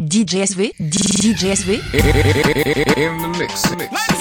[0.00, 1.74] DJSV, DJSV.
[2.96, 3.76] In the mix.
[3.76, 4.19] mix.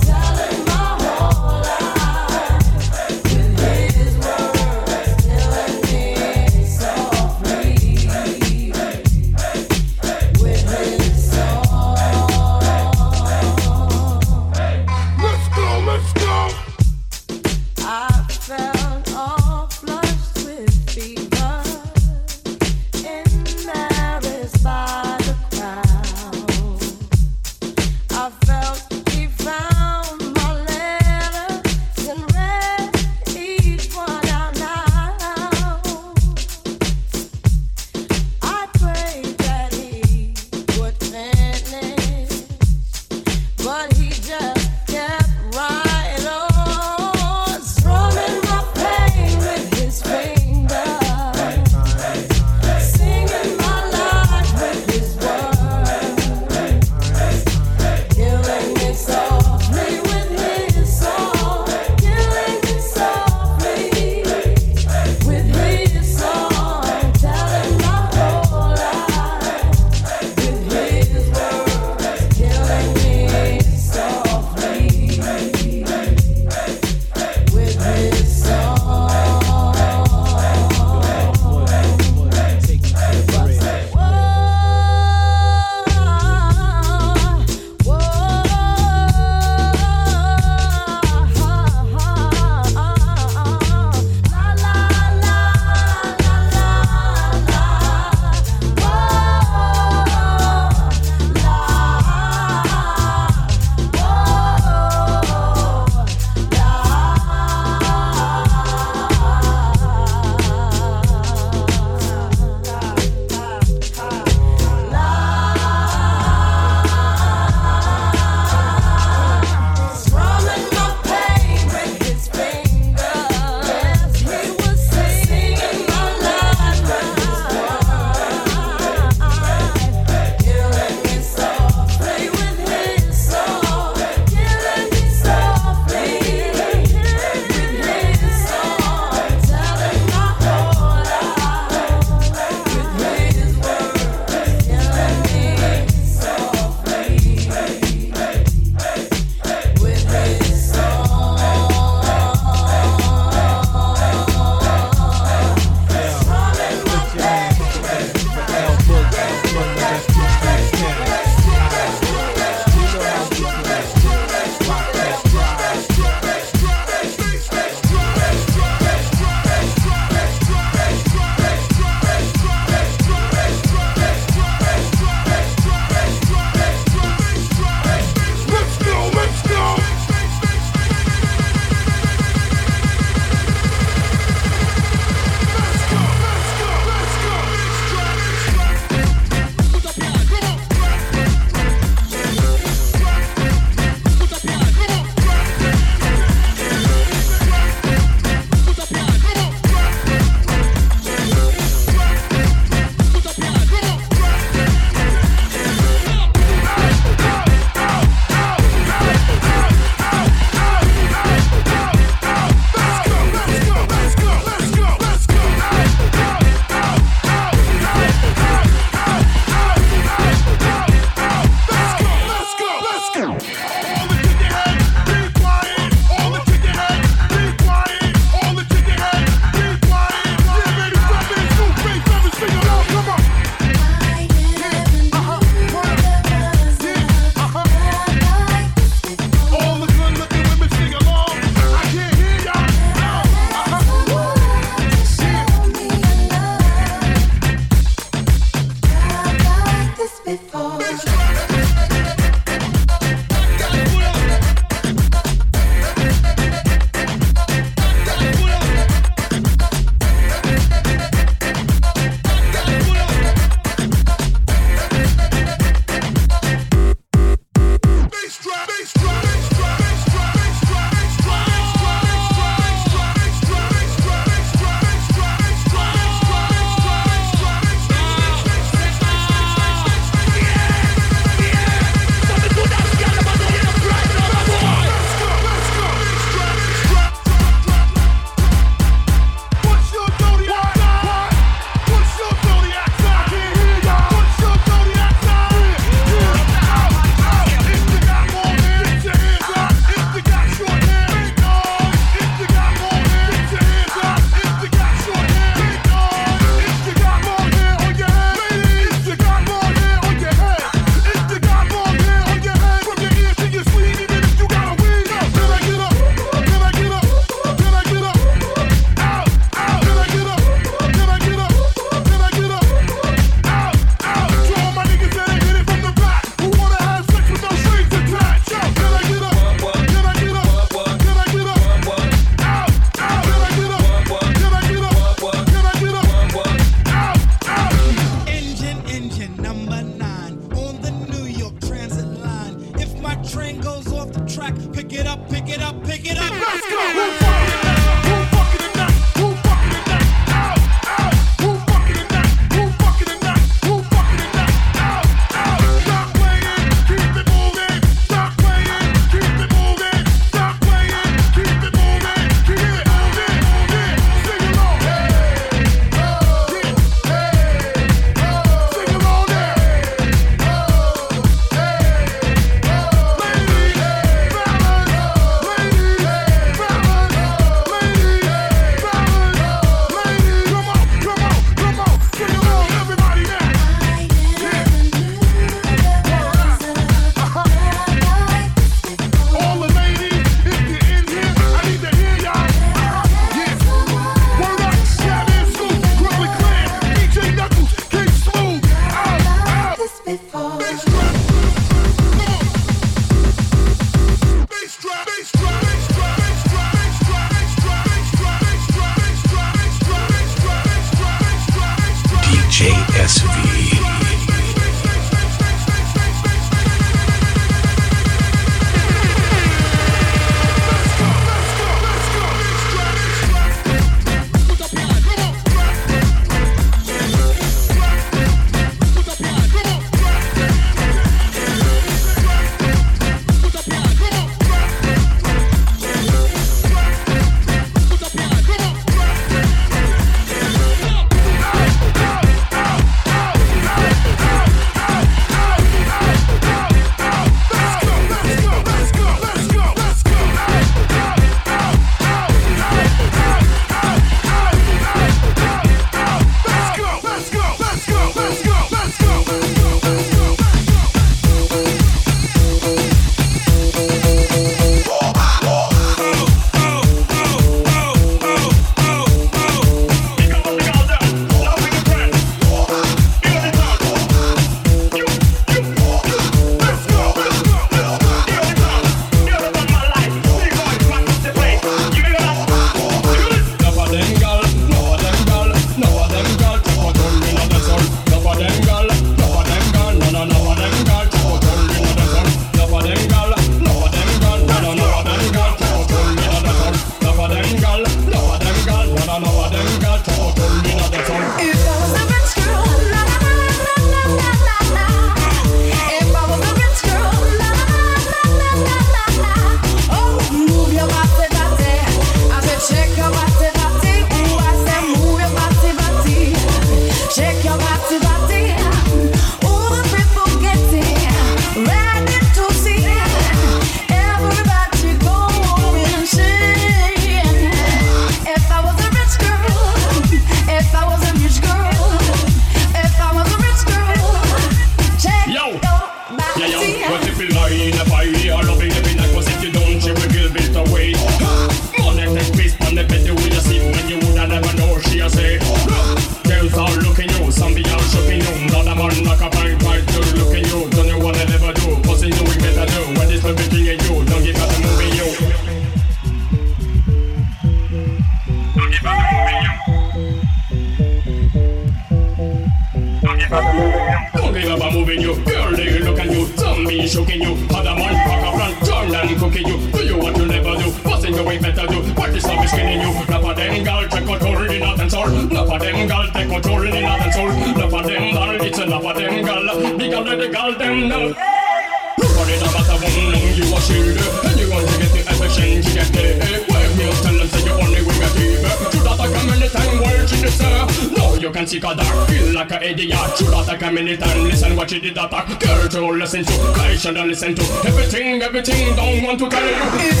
[596.91, 598.75] and I listen to everything, everything.
[598.75, 600.00] Don't want to tell you.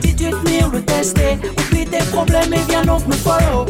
[0.00, 1.38] dis tu venir le tester.
[1.58, 3.66] Oublie tes problèmes et viens donc me follow.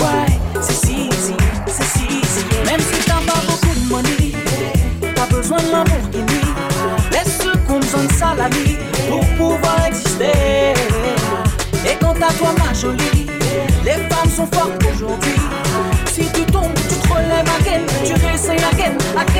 [0.00, 1.34] Ouais, c'est si easy,
[1.66, 2.44] c'est si easy.
[2.64, 4.32] Même si t'as pas beaucoup de money,
[5.14, 6.52] t'as besoin de l'amour qui nuit.
[7.12, 8.76] Laisse ceux qu'on besoin de ça la vie
[9.08, 10.74] pour pouvoir exister.
[11.88, 13.26] Et quant à toi, ma jolie,
[13.84, 15.40] les femmes sont fortes aujourd'hui.
[16.12, 19.35] Si tu tombes, tu te relèves again, tu réessayes again, again.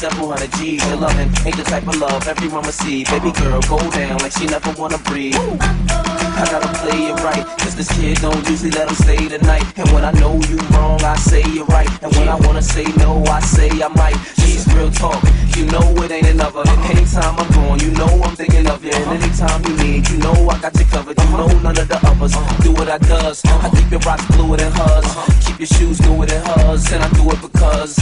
[0.00, 3.04] 700 G's than Your loving ain't the type of love everyone would see.
[3.04, 5.36] Baby girl, go down like she never wanna breathe.
[5.36, 9.60] I gotta play it right, cause this kid don't usually let him stay tonight.
[9.76, 11.90] And when I know you wrong, I say you're right.
[12.02, 14.16] And when I wanna say no, I say I might.
[14.40, 15.20] She's real talk,
[15.54, 16.64] you know it ain't another.
[16.88, 18.92] Anytime I'm gone, you know I'm thinking of you.
[18.92, 21.20] And anytime you need, you know I got you covered.
[21.20, 22.32] You know none of the others
[22.64, 23.44] do what I does.
[23.44, 27.08] I keep your rocks bluer than hers, keep your shoes newer than hers, and I
[27.12, 28.00] do it because.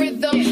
[0.00, 0.49] Rhythm,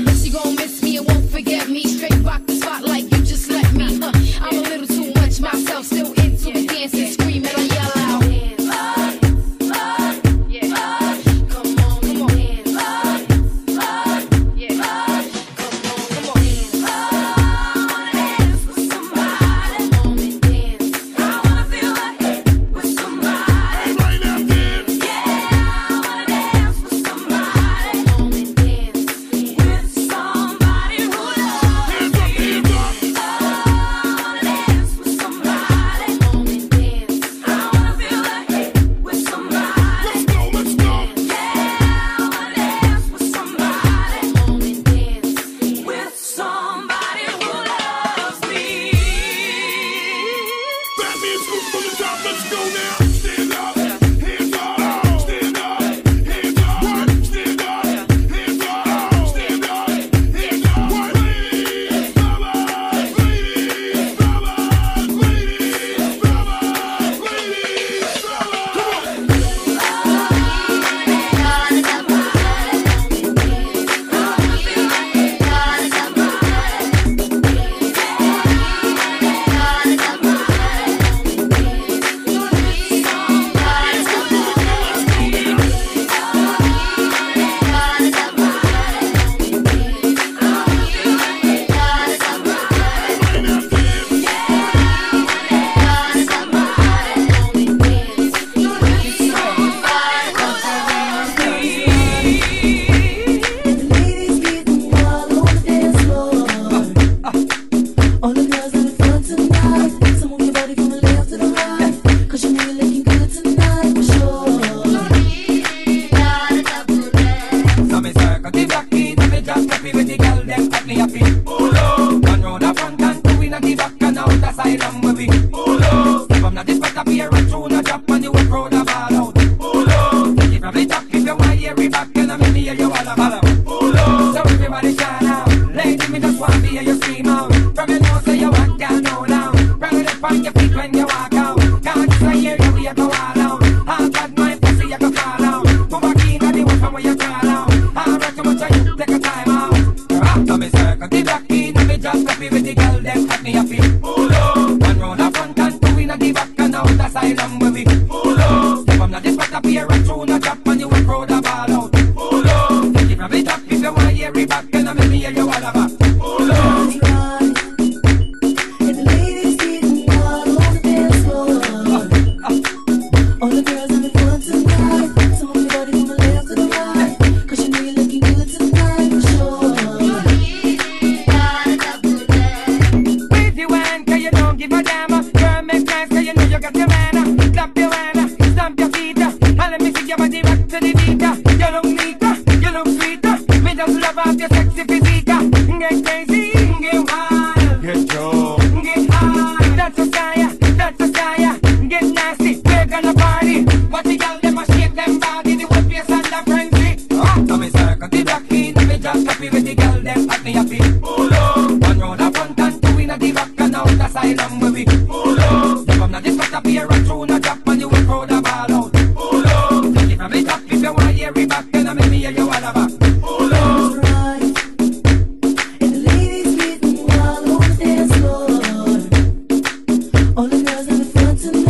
[231.39, 231.68] to.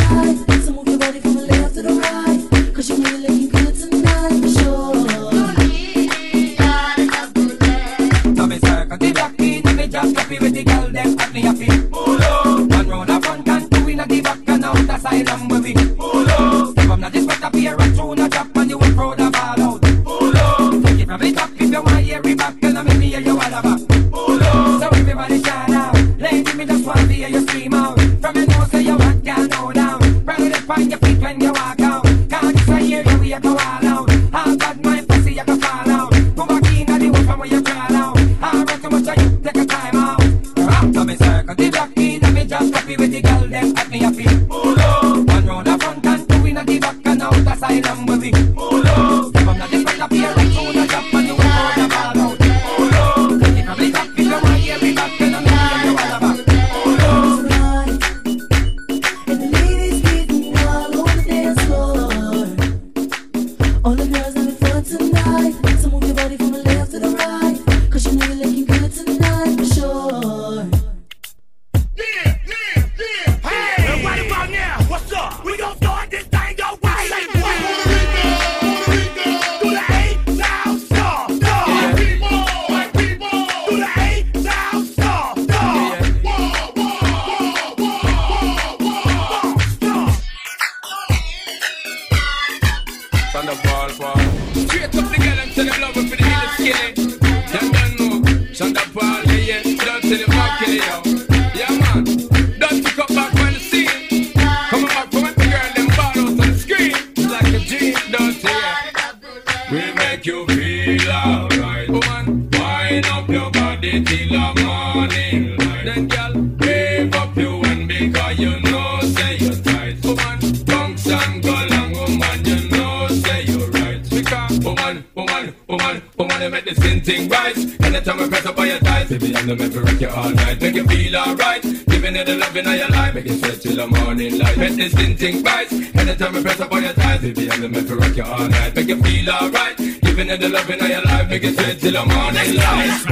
[135.21, 135.71] everything right.
[135.95, 138.75] Anytime I press up on your thighs, baby, I'll make you rock you all night.
[138.75, 139.77] Make you feel alright.
[139.77, 143.08] Giving it the loving of your life, make you sweat till the morning light.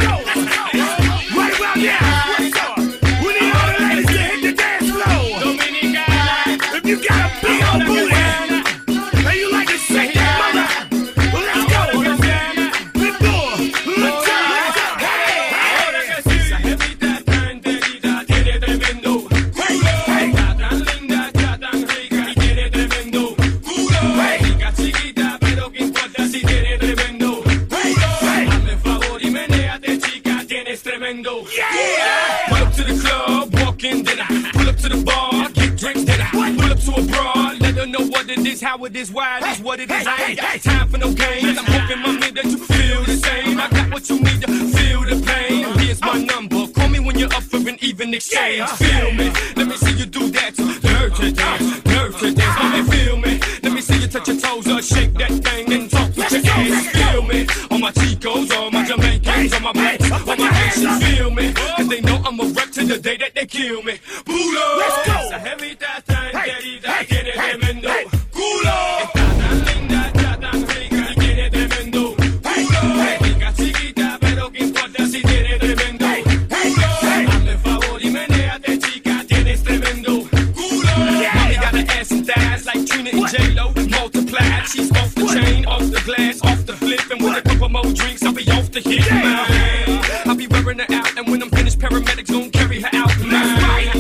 [90.76, 91.18] her out.
[91.18, 93.16] And when I'm finished, paramedics gon' carry her out.
[93.18, 93.92] Right.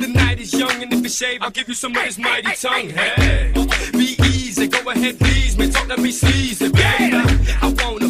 [0.00, 2.54] the night is young, and if you shave, I'll give you some of this mighty
[2.54, 2.88] tongue.
[2.90, 3.52] Hey,
[3.92, 5.70] be easy, go ahead, please, man.
[5.70, 7.16] Talk to me, sleazy, baby.
[7.62, 8.03] I want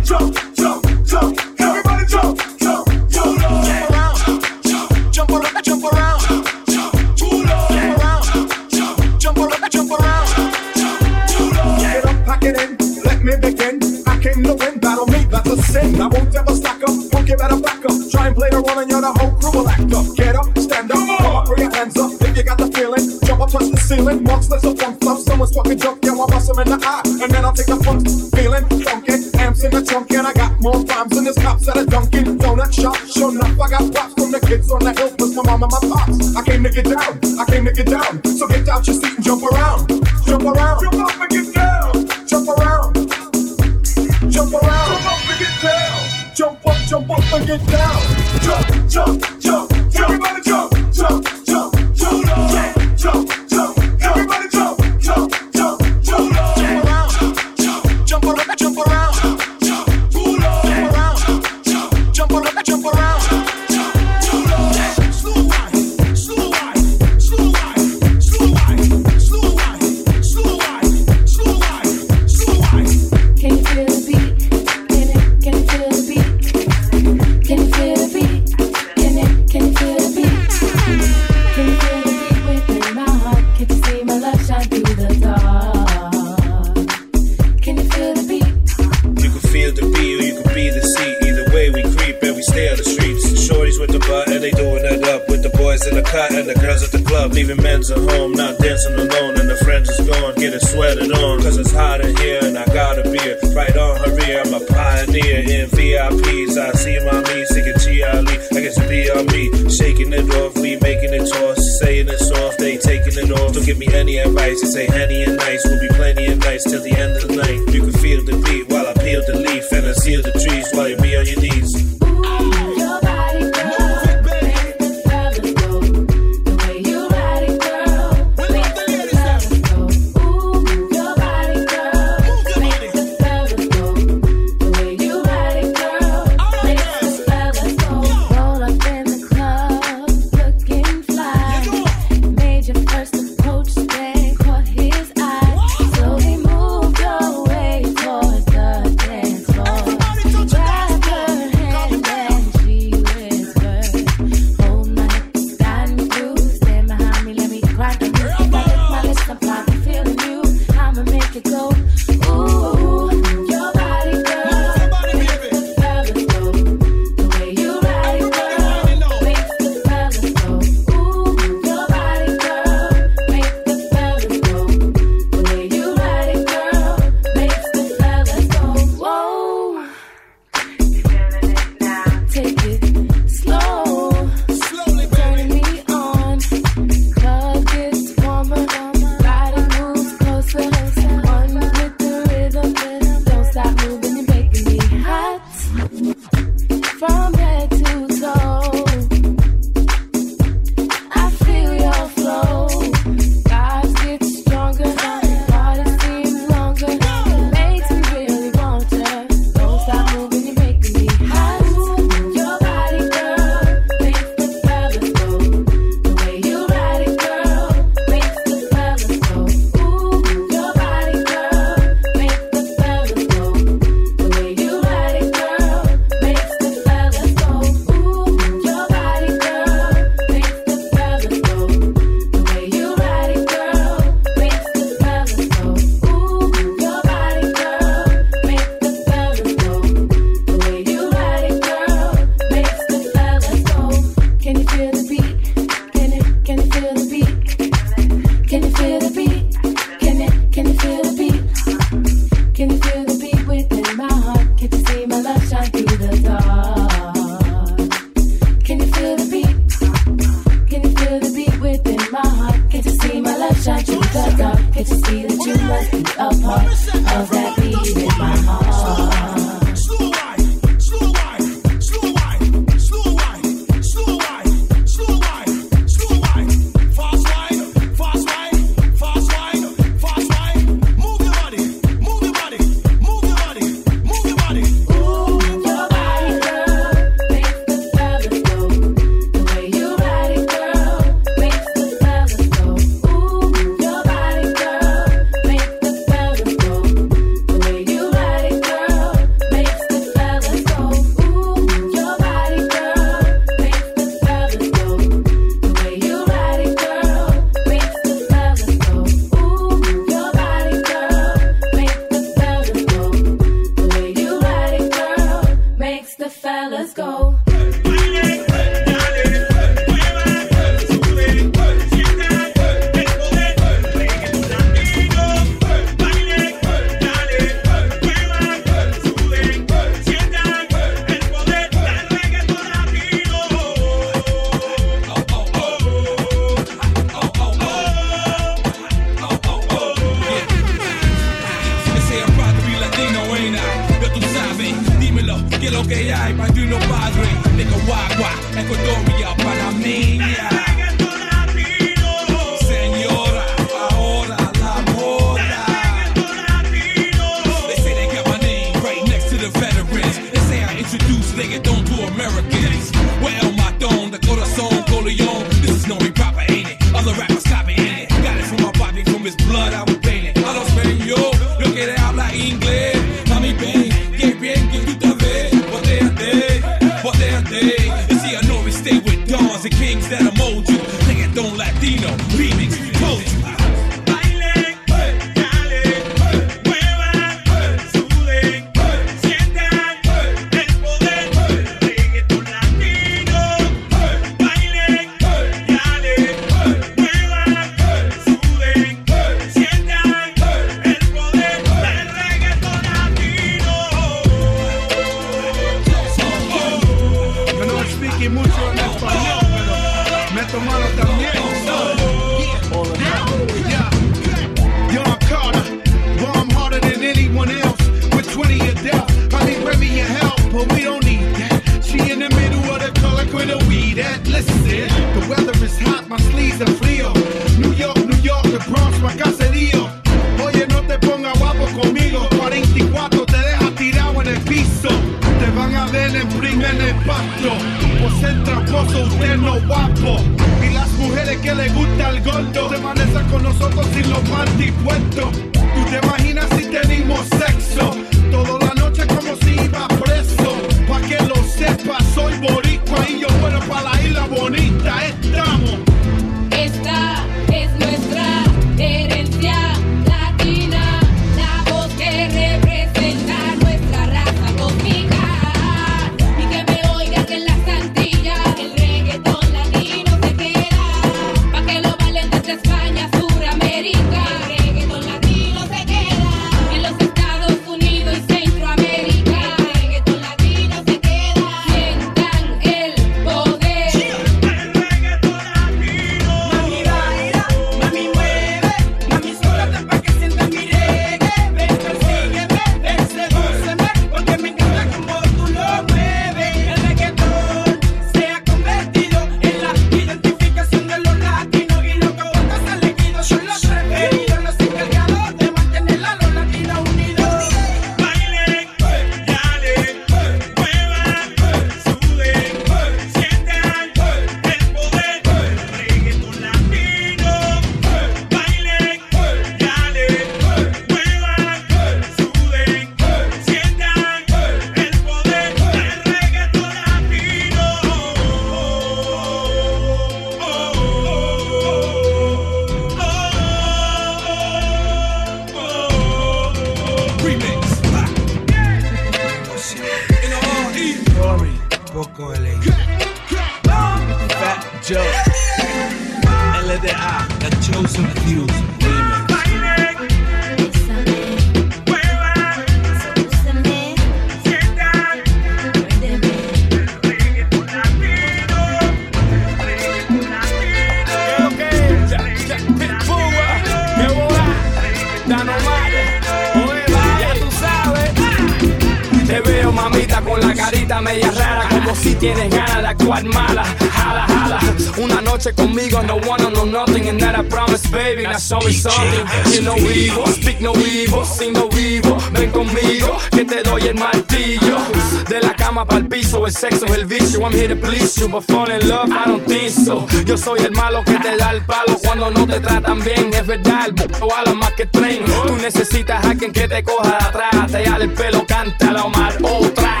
[586.51, 587.39] el sexo es el vicio.
[587.41, 590.05] I'm here to please you, but fall in love, I don't think so.
[590.25, 593.33] Yo soy el malo que te da el palo cuando no te tratan bien.
[593.33, 595.23] Es verdad, el o a la más que tren.
[595.47, 599.37] Tú necesitas a quien que te coja de atrás, te jale el pelo, cántala, Omar,
[599.41, 600.00] otra.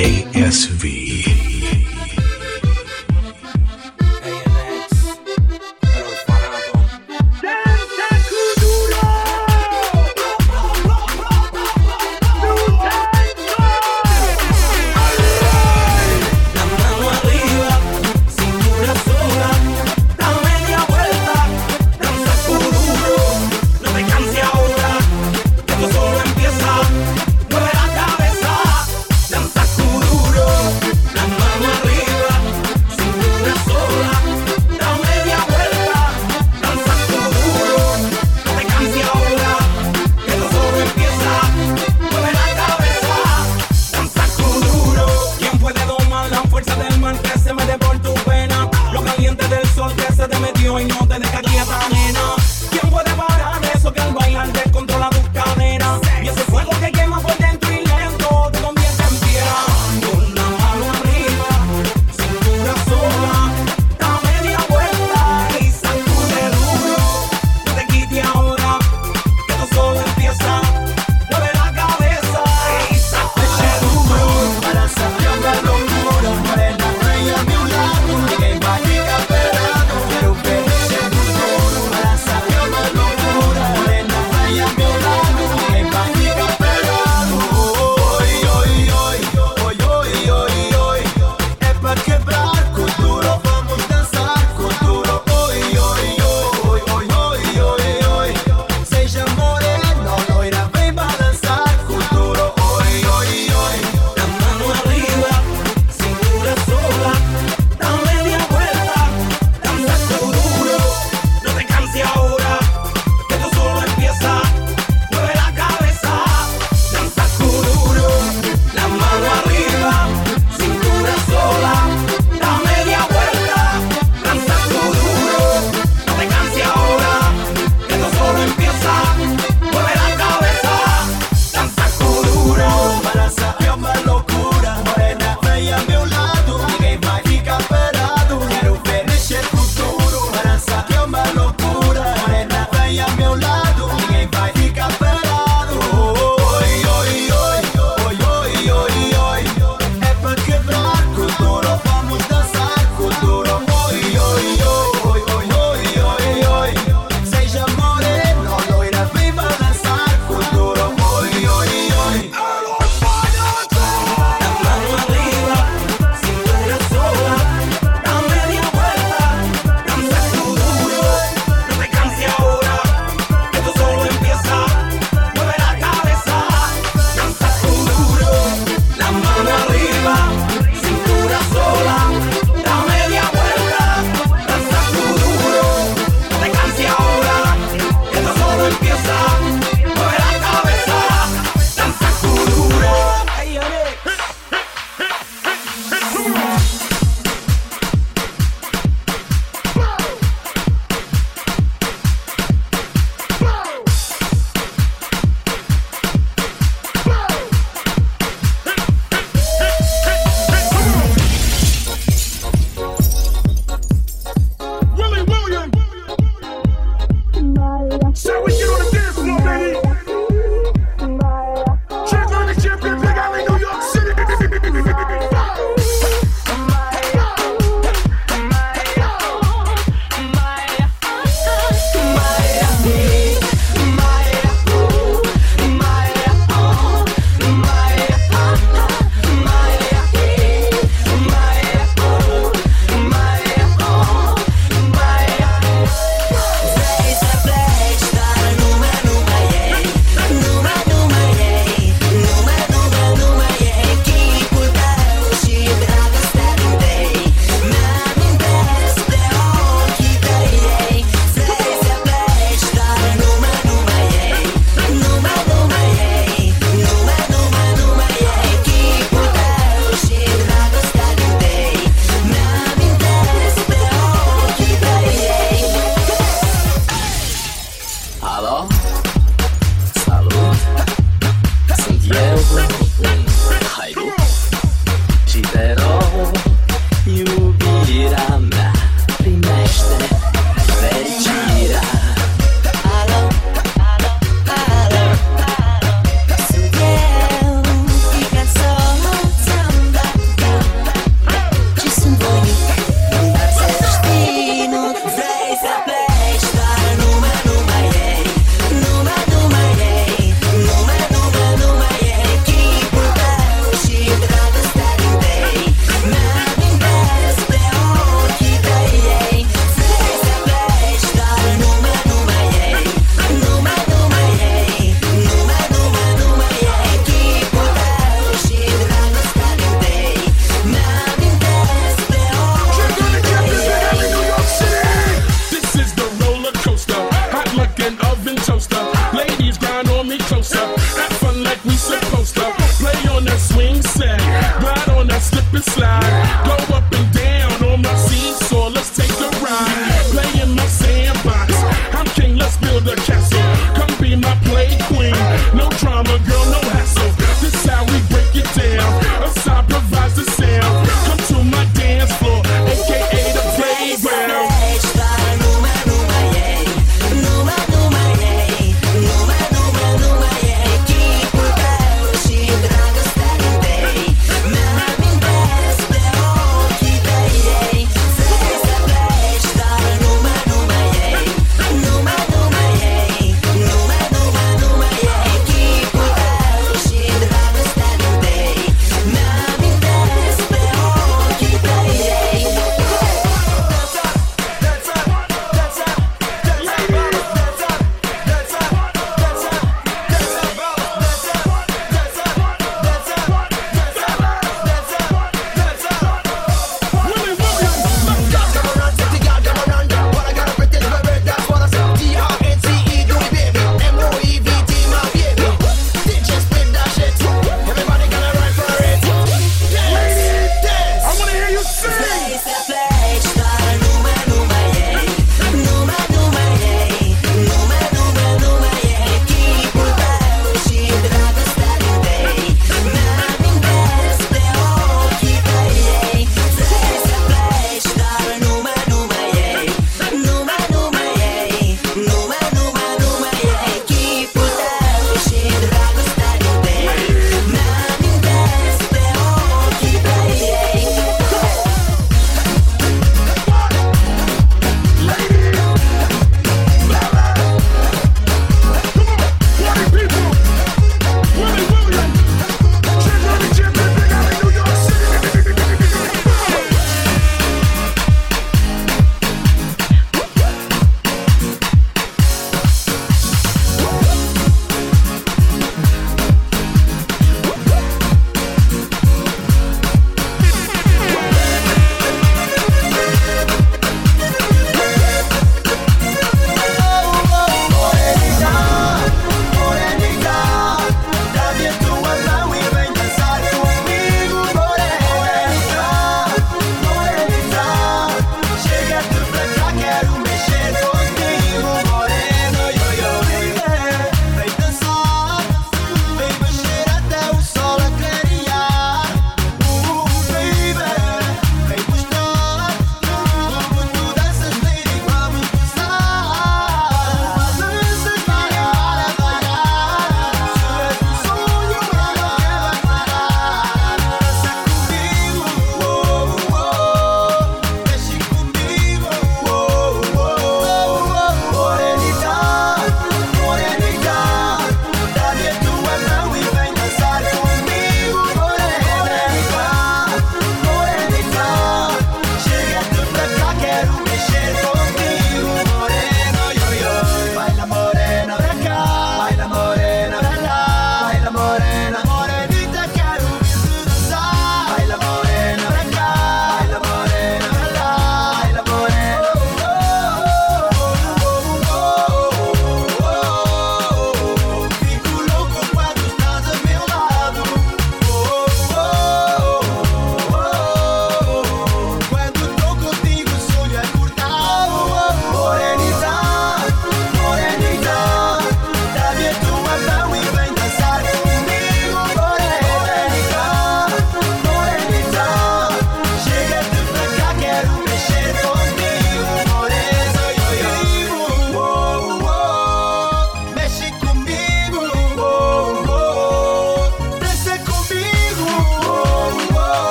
[0.00, 1.09] JSV.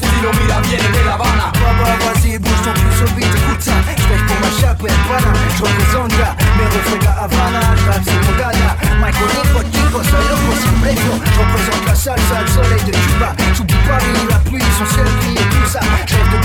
[0.00, 4.38] que si mira de La vas-y, bouge ton plus au vite, écoute ça J'pêche pour
[4.40, 6.68] ma chape, et je représente ya Mes
[7.04, 7.60] la Havana,
[8.04, 8.70] c'est mon gana
[9.00, 14.26] Michael Potico, soy loco, simple Je représente la salsa, le soleil de Cuba J'oublie Paris,
[14.28, 16.38] la pluie, son ciel gris et tout ça J'rêve de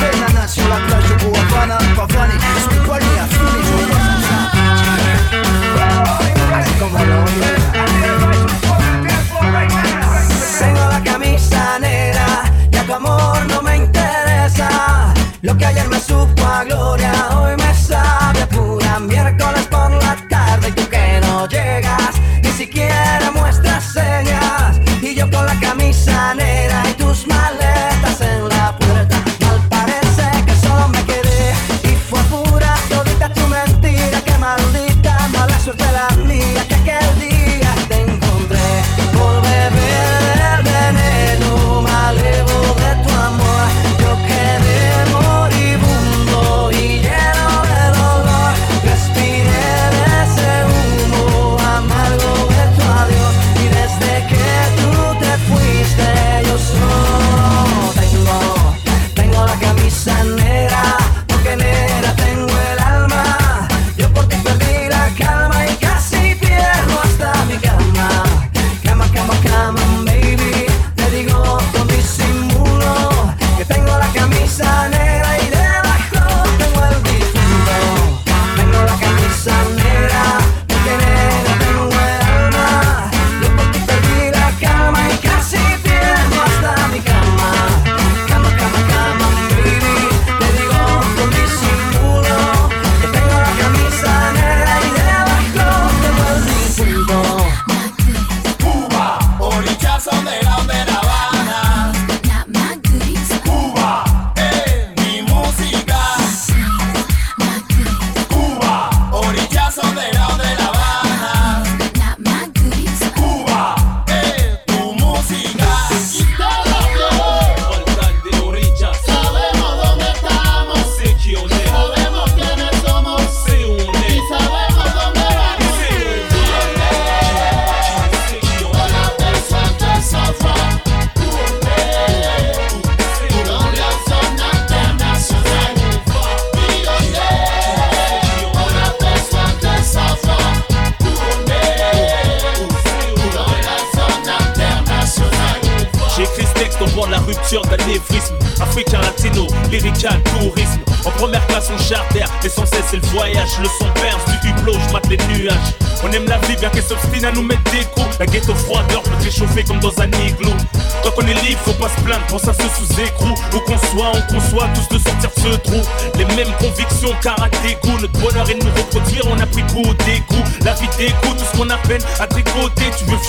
[0.48, 3.72] sur la plage de Gros Havana Pavané, sous le palmier, affilé, je
[8.68, 8.71] ça
[13.02, 15.14] amor no me interesa.
[15.42, 19.61] Lo que ayer me supo a gloria, hoy me sabe a pura miércoles.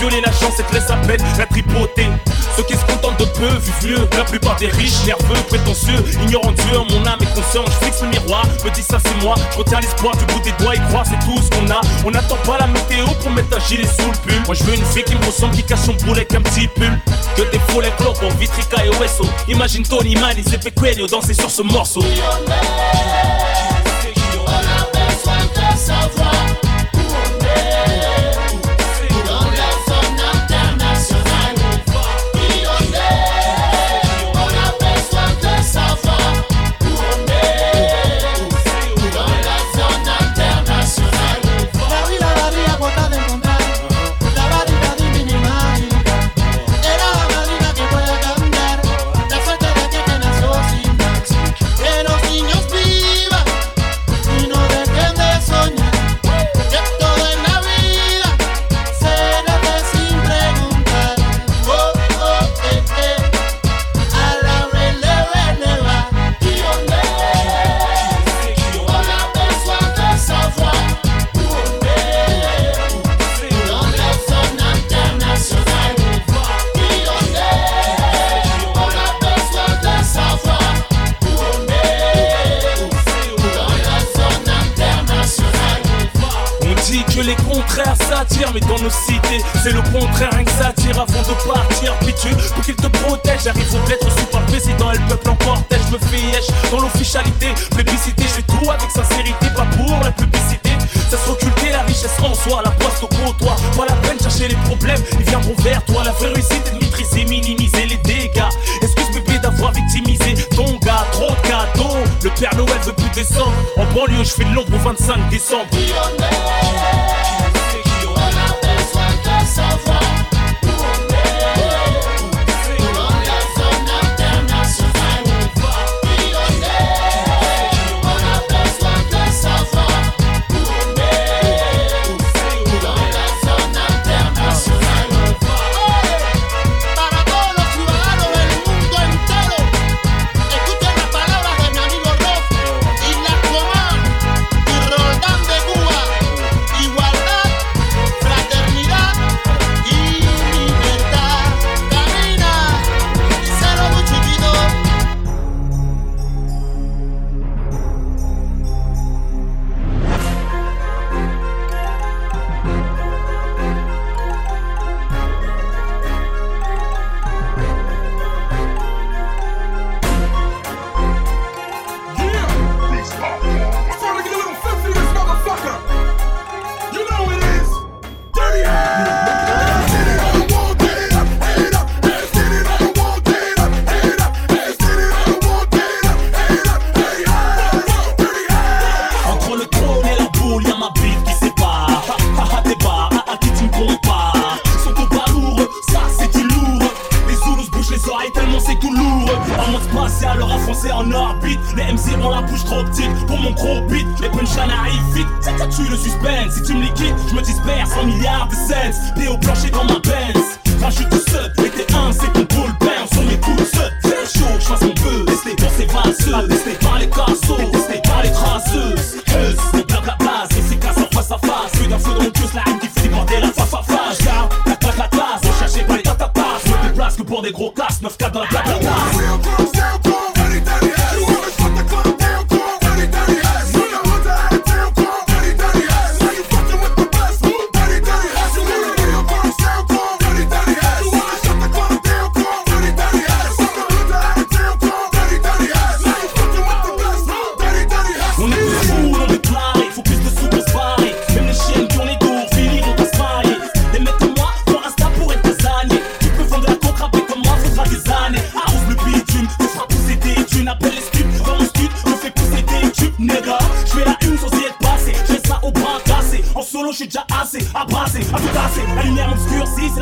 [0.03, 2.09] Violer la chance et te laisse à peine la tripotée.
[2.57, 4.07] Ceux qui se contentent de peu, vivent mieux.
[4.17, 7.67] La plupart des riches, nerveux, prétentieux Ignorant Dieu, mon âme est consciente.
[7.69, 9.35] Je fixe le miroir, me dis ça c'est moi.
[9.53, 11.79] Je retiens l'espoir du bout des doigts et crois c'est tout ce qu'on a.
[12.05, 14.41] On n'attend pas la météo pour mettre un gilet sous le pull.
[14.45, 16.99] Moi je veux une fille qui me ressemble, qui cache son boulet qu'un petit pull.
[17.37, 20.73] Que des foulets clopes, vitrica et hueso Imagine Tony Man, il s'est fait
[21.07, 22.01] danser sur ce morceau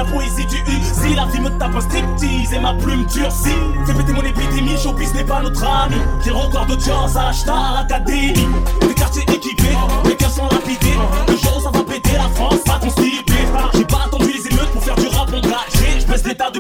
[0.04, 0.82] la poésie du U.
[0.82, 3.50] Si la vie me tape un striptease et ma plume durcit.
[3.86, 5.98] Fais péter mon épidémie, showbiz n'est pas notre ami.
[6.24, 8.34] J'ai record d'audience à Ashtar Academy.
[8.82, 10.98] Des quartiers équipés, les cœurs sont lapidés.
[11.28, 13.34] Le jour où ça va péter, la France va constiper.
[13.74, 16.00] J'ai pas attendu les émeutes pour faire du rap engagé.
[16.00, 16.60] Je baisse l'état de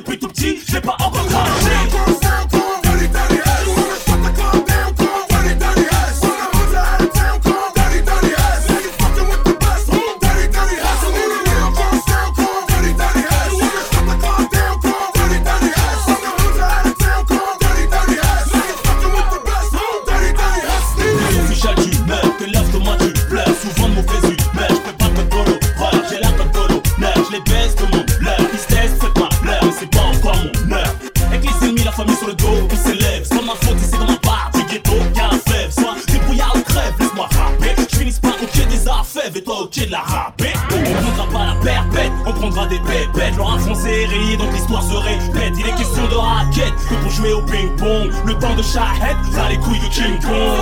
[49.91, 50.60] 进攻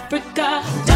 [0.00, 0.89] Africa.